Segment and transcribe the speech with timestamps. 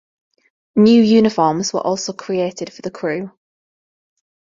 [0.75, 3.29] New uniforms were also created for the crew.